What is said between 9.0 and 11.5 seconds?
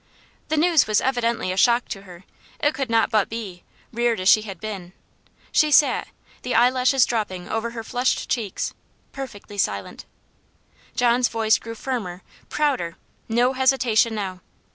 perfectly silent. John's